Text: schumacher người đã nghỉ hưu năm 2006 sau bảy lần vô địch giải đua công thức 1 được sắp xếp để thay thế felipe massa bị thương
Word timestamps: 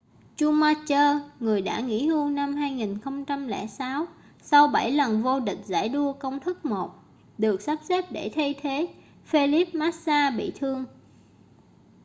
schumacher 0.37 1.19
người 1.39 1.61
đã 1.61 1.79
nghỉ 1.79 2.07
hưu 2.07 2.29
năm 2.29 2.55
2006 2.55 4.05
sau 4.43 4.67
bảy 4.67 4.91
lần 4.91 5.23
vô 5.23 5.39
địch 5.39 5.57
giải 5.65 5.89
đua 5.89 6.13
công 6.13 6.39
thức 6.39 6.65
1 6.65 6.93
được 7.37 7.61
sắp 7.61 7.79
xếp 7.89 8.05
để 8.11 8.31
thay 8.35 8.55
thế 8.61 8.87
felipe 9.31 9.79
massa 9.79 10.31
bị 10.37 10.51
thương 10.59 10.85